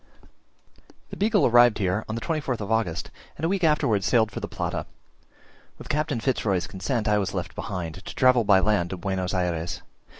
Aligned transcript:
The 1.11 1.15
Beagle 1.15 1.45
arrived 1.45 1.77
here 1.77 2.03
on 2.09 2.15
the 2.15 2.21
24th 2.21 2.59
of 2.59 2.71
August, 2.71 3.11
and 3.37 3.45
a 3.45 3.47
week 3.47 3.63
afterwards 3.63 4.07
sailed 4.07 4.31
for 4.31 4.39
the 4.39 4.47
Plata. 4.47 4.87
With 5.77 5.89
Captain 5.89 6.19
Fitz 6.19 6.43
Roy's 6.43 6.65
consent 6.65 7.07
I 7.07 7.19
was 7.19 7.35
left 7.35 7.53
behind, 7.53 8.01
to 8.03 8.15
travel 8.15 8.43
by 8.43 8.61
land 8.61 8.89
to 8.89 8.97
Buenos 8.97 9.35
Ayres. 9.35 9.83